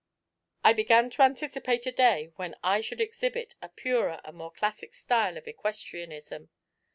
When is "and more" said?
4.25-4.49